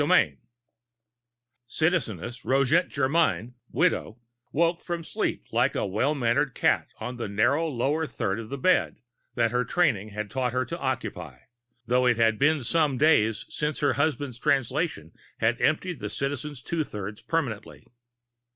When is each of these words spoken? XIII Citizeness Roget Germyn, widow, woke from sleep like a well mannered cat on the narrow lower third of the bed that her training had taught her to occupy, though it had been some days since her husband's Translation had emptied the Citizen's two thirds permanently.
XIII 0.03 0.37
Citizeness 1.69 2.43
Roget 2.43 2.89
Germyn, 2.89 3.53
widow, 3.71 4.17
woke 4.51 4.81
from 4.81 5.03
sleep 5.03 5.45
like 5.53 5.75
a 5.75 5.85
well 5.85 6.15
mannered 6.15 6.55
cat 6.55 6.87
on 6.99 7.17
the 7.17 7.27
narrow 7.27 7.67
lower 7.67 8.07
third 8.07 8.39
of 8.39 8.49
the 8.49 8.57
bed 8.57 8.95
that 9.35 9.51
her 9.51 9.63
training 9.63 10.09
had 10.09 10.31
taught 10.31 10.53
her 10.53 10.65
to 10.65 10.79
occupy, 10.79 11.41
though 11.85 12.07
it 12.07 12.17
had 12.17 12.39
been 12.39 12.63
some 12.63 12.97
days 12.97 13.45
since 13.49 13.81
her 13.81 13.93
husband's 13.93 14.39
Translation 14.39 15.11
had 15.37 15.61
emptied 15.61 15.99
the 15.99 16.09
Citizen's 16.09 16.63
two 16.63 16.83
thirds 16.83 17.21
permanently. 17.21 17.85